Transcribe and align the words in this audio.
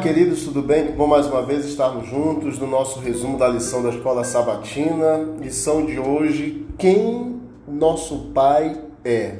queridos, 0.00 0.42
tudo 0.44 0.60
bem? 0.60 0.86
Que 0.86 0.92
bom 0.92 1.06
mais 1.06 1.26
uma 1.26 1.42
vez 1.42 1.64
estarmos 1.64 2.08
juntos 2.08 2.58
no 2.58 2.66
nosso 2.66 2.98
resumo 2.98 3.38
da 3.38 3.48
lição 3.48 3.82
da 3.82 3.90
Escola 3.90 4.24
Sabatina. 4.24 5.18
Lição 5.40 5.86
de 5.86 5.98
hoje: 5.98 6.66
Quem 6.76 7.40
nosso 7.66 8.30
Pai 8.34 8.80
é. 9.04 9.36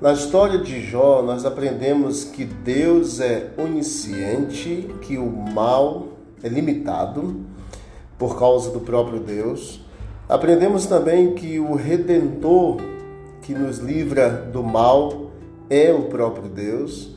Na 0.00 0.12
história 0.12 0.58
de 0.58 0.80
Jó, 0.80 1.22
nós 1.22 1.44
aprendemos 1.44 2.24
que 2.24 2.44
Deus 2.44 3.20
é 3.20 3.52
onisciente, 3.56 4.88
que 5.02 5.16
o 5.16 5.30
mal 5.30 6.08
é 6.42 6.48
limitado 6.48 7.40
por 8.18 8.38
causa 8.38 8.70
do 8.70 8.80
próprio 8.80 9.20
Deus. 9.20 9.80
Aprendemos 10.28 10.86
também 10.86 11.34
que 11.34 11.58
o 11.58 11.74
redentor 11.74 12.78
que 13.42 13.54
nos 13.54 13.78
livra 13.78 14.28
do 14.52 14.62
mal 14.62 15.30
é 15.68 15.92
o 15.92 16.02
próprio 16.02 16.48
Deus. 16.48 17.14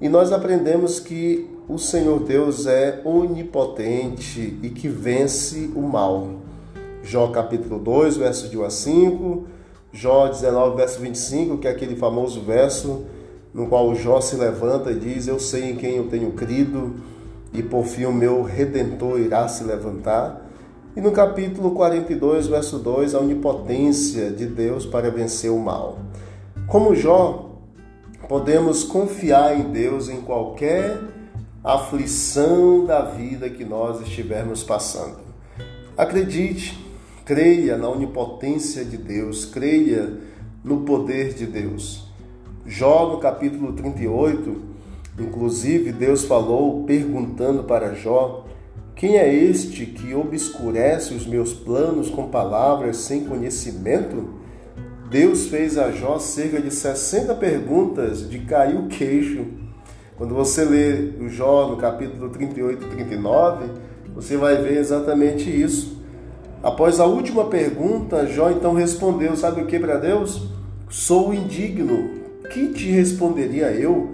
E 0.00 0.08
nós 0.08 0.32
aprendemos 0.32 1.00
que 1.00 1.55
o 1.68 1.78
Senhor 1.78 2.20
Deus 2.20 2.66
é 2.66 3.00
onipotente 3.04 4.56
e 4.62 4.70
que 4.70 4.88
vence 4.88 5.70
o 5.74 5.82
mal. 5.82 6.28
Jó 7.02 7.28
capítulo 7.28 7.78
2, 7.80 8.16
verso 8.16 8.48
de 8.48 8.56
1 8.56 8.64
a 8.64 8.70
5, 8.70 9.44
Jó 9.92 10.28
19, 10.28 10.76
verso 10.76 11.00
25, 11.00 11.58
que 11.58 11.66
é 11.66 11.70
aquele 11.70 11.96
famoso 11.96 12.40
verso 12.42 13.04
no 13.52 13.66
qual 13.66 13.94
Jó 13.94 14.20
se 14.20 14.36
levanta 14.36 14.92
e 14.92 14.98
diz: 14.98 15.26
Eu 15.26 15.40
sei 15.40 15.70
em 15.70 15.76
quem 15.76 15.96
eu 15.96 16.08
tenho 16.08 16.32
crido, 16.32 16.96
e 17.52 17.62
por 17.62 17.84
fim 17.84 18.04
o 18.04 18.12
meu 18.12 18.42
redentor 18.42 19.18
irá 19.18 19.48
se 19.48 19.64
levantar. 19.64 20.46
E 20.94 21.00
no 21.00 21.10
capítulo 21.10 21.72
42, 21.72 22.46
verso 22.46 22.78
2, 22.78 23.14
a 23.14 23.20
onipotência 23.20 24.30
de 24.30 24.46
Deus 24.46 24.86
para 24.86 25.10
vencer 25.10 25.50
o 25.50 25.58
mal. 25.58 25.98
Como 26.68 26.94
Jó, 26.94 27.50
podemos 28.28 28.84
confiar 28.84 29.58
em 29.58 29.72
Deus 29.72 30.08
em 30.08 30.20
qualquer 30.20 31.00
aflição 31.66 32.86
da 32.86 33.02
vida 33.02 33.50
que 33.50 33.64
nós 33.64 34.00
estivermos 34.00 34.62
passando. 34.62 35.18
Acredite, 35.98 36.78
creia 37.24 37.76
na 37.76 37.88
onipotência 37.88 38.84
de 38.84 38.96
Deus, 38.96 39.44
creia 39.44 40.16
no 40.62 40.82
poder 40.82 41.34
de 41.34 41.44
Deus. 41.44 42.06
Jó, 42.64 43.10
no 43.10 43.18
capítulo 43.18 43.72
38, 43.72 44.62
inclusive, 45.18 45.90
Deus 45.90 46.24
falou 46.24 46.84
perguntando 46.84 47.64
para 47.64 47.94
Jó: 47.94 48.46
Quem 48.94 49.18
é 49.18 49.34
este 49.34 49.86
que 49.86 50.14
obscurece 50.14 51.14
os 51.14 51.26
meus 51.26 51.52
planos 51.52 52.08
com 52.08 52.28
palavras 52.28 52.98
sem 52.98 53.24
conhecimento? 53.24 54.34
Deus 55.10 55.48
fez 55.48 55.76
a 55.76 55.90
Jó 55.90 56.20
cerca 56.20 56.60
de 56.60 56.70
60 56.70 57.34
perguntas 57.34 58.30
de 58.30 58.38
cair 58.40 58.76
o 58.76 58.86
queixo 58.86 59.65
quando 60.16 60.34
você 60.34 60.64
lê 60.64 61.10
o 61.20 61.28
Jó 61.28 61.68
no 61.68 61.76
capítulo 61.76 62.30
38 62.30 62.84
e 62.84 62.88
39, 62.88 63.66
você 64.14 64.36
vai 64.36 64.56
ver 64.56 64.78
exatamente 64.78 65.50
isso. 65.50 66.02
Após 66.62 66.98
a 66.98 67.04
última 67.04 67.44
pergunta, 67.44 68.26
Jó 68.26 68.50
então 68.50 68.72
respondeu: 68.72 69.36
Sabe 69.36 69.60
o 69.60 69.66
que 69.66 69.78
para 69.78 69.98
Deus? 69.98 70.48
Sou 70.88 71.34
indigno. 71.34 72.24
Que 72.50 72.68
te 72.68 72.90
responderia 72.90 73.70
eu? 73.72 74.12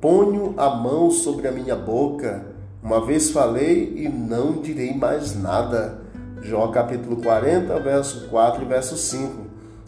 Ponho 0.00 0.54
a 0.56 0.70
mão 0.70 1.10
sobre 1.10 1.46
a 1.46 1.52
minha 1.52 1.76
boca. 1.76 2.46
Uma 2.82 3.04
vez 3.04 3.30
falei 3.30 3.92
e 3.96 4.08
não 4.08 4.62
direi 4.62 4.94
mais 4.94 5.38
nada. 5.38 6.00
Jó 6.40 6.68
capítulo 6.68 7.16
40, 7.16 7.78
verso 7.80 8.28
4 8.28 8.62
e 8.62 8.66
verso 8.66 8.96
5. 8.96 9.32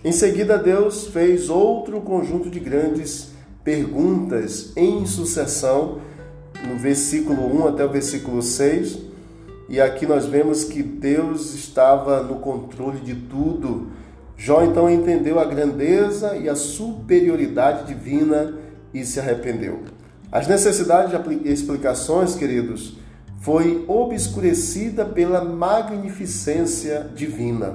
Em 0.04 0.12
seguida, 0.12 0.58
Deus 0.58 1.06
fez 1.06 1.48
outro 1.48 2.00
conjunto 2.02 2.50
de 2.50 2.60
grandes 2.60 3.35
perguntas 3.66 4.72
em 4.76 5.04
sucessão, 5.06 5.98
no 6.64 6.78
versículo 6.78 7.52
1 7.64 7.66
até 7.66 7.84
o 7.84 7.88
versículo 7.88 8.40
6. 8.40 9.00
E 9.68 9.80
aqui 9.80 10.06
nós 10.06 10.24
vemos 10.24 10.62
que 10.62 10.84
Deus 10.84 11.52
estava 11.52 12.22
no 12.22 12.36
controle 12.36 13.00
de 13.00 13.16
tudo. 13.16 13.88
Jó 14.36 14.62
então 14.62 14.88
entendeu 14.88 15.40
a 15.40 15.44
grandeza 15.44 16.36
e 16.36 16.48
a 16.48 16.54
superioridade 16.54 17.88
divina 17.88 18.54
e 18.94 19.04
se 19.04 19.18
arrependeu. 19.18 19.80
As 20.30 20.46
necessidades 20.46 21.10
de 21.10 21.50
explicações, 21.50 22.36
queridos, 22.36 22.96
foi 23.40 23.84
obscurecida 23.88 25.04
pela 25.04 25.44
magnificência 25.44 27.10
divina. 27.16 27.74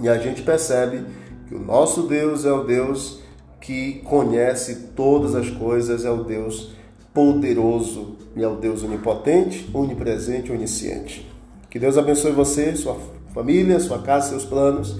E 0.00 0.08
a 0.08 0.18
gente 0.18 0.42
percebe 0.42 1.02
que 1.48 1.54
o 1.54 1.58
nosso 1.58 2.02
Deus 2.02 2.44
é 2.44 2.52
o 2.52 2.64
Deus 2.64 3.22
que 3.60 4.00
conhece 4.04 4.90
todas 4.94 5.34
as 5.34 5.50
coisas, 5.50 6.04
é 6.04 6.10
o 6.10 6.24
Deus 6.24 6.72
poderoso 7.12 8.16
e 8.36 8.42
é 8.42 8.48
o 8.48 8.56
Deus 8.56 8.82
onipotente, 8.82 9.68
onipresente, 9.74 10.52
onisciente. 10.52 11.28
Que 11.68 11.78
Deus 11.78 11.98
abençoe 11.98 12.32
você, 12.32 12.74
sua 12.76 12.96
família, 13.34 13.80
sua 13.80 14.00
casa, 14.00 14.30
seus 14.30 14.44
planos 14.44 14.98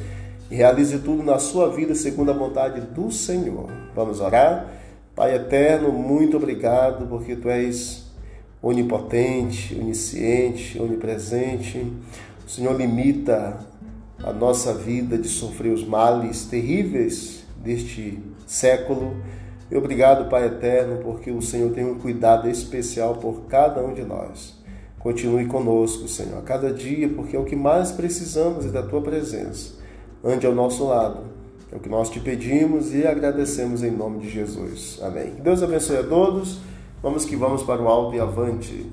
e 0.51 0.57
realize 0.57 0.99
tudo 0.99 1.23
na 1.23 1.39
sua 1.39 1.69
vida 1.71 1.95
segundo 1.95 2.31
a 2.31 2.35
vontade 2.35 2.81
do 2.81 3.11
Senhor. 3.11 3.71
Vamos 3.95 4.21
orar? 4.21 4.73
Pai 5.15 5.35
eterno, 5.35 5.93
muito 5.93 6.37
obrigado 6.37 7.07
porque 7.07 7.37
tu 7.37 7.49
és 7.49 8.07
onipotente, 8.63 9.75
onisciente, 9.75 10.81
onipresente. 10.81 11.87
O 12.47 12.51
Senhor 12.51 12.77
limita 12.77 13.59
a 14.23 14.33
nossa 14.33 14.73
vida 14.73 15.19
de 15.19 15.29
sofrer 15.29 15.73
os 15.73 15.85
males 15.85 16.47
terríveis 16.47 17.45
deste 17.69 18.19
século. 18.47 19.15
E 19.71 19.77
obrigado, 19.77 20.31
Pai 20.31 20.47
eterno, 20.47 21.03
porque 21.03 21.31
o 21.31 21.43
Senhor 21.43 21.71
tem 21.73 21.85
um 21.85 21.99
cuidado 21.99 22.49
especial 22.49 23.17
por 23.17 23.43
cada 23.43 23.85
um 23.85 23.93
de 23.93 24.03
nós. 24.03 24.57
Continue 24.99 25.45
conosco, 25.47 26.09
Senhor, 26.09 26.39
a 26.39 26.43
cada 26.43 26.73
dia, 26.73 27.09
porque 27.11 27.37
é 27.37 27.39
o 27.39 27.45
que 27.45 27.55
mais 27.55 27.93
precisamos 27.93 28.65
é 28.65 28.71
da 28.71 28.83
tua 28.83 29.03
presença. 29.03 29.75
Ande 30.25 30.47
ao 30.47 30.55
nosso 30.55 30.87
lado. 30.87 31.21
É 31.71 31.77
o 31.77 31.79
que 31.79 31.89
nós 31.89 32.09
te 32.09 32.19
pedimos 32.19 32.95
e 32.95 33.07
agradecemos 33.07 33.83
em 33.83 33.91
nome 33.91 34.21
de 34.21 34.31
Jesus. 34.31 34.99
Amém. 35.03 35.35
Deus 35.43 35.63
abençoe 35.63 35.99
a 35.99 36.03
todos. 36.03 36.61
Vamos 37.03 37.27
que 37.27 37.37
vamos 37.37 37.63
para 37.63 37.83
o 37.83 37.89
alto 37.89 38.17
e 38.17 38.21
avante. 38.21 38.91